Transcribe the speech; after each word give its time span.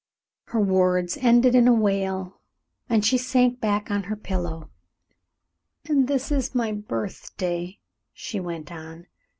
Her 0.45 0.59
words 0.59 1.15
ended 1.17 1.53
in 1.53 1.67
a 1.67 1.73
wail, 1.75 2.41
and 2.89 3.05
she 3.05 3.19
sank 3.19 3.59
back 3.59 3.91
on 3.91 4.05
her 4.05 4.15
pillow. 4.15 4.71
"And 5.85 6.07
this 6.07 6.31
is 6.31 6.55
my 6.55 6.71
birthday," 6.71 7.77
she 8.11 8.39
went 8.39 8.71
on. 8.71 9.05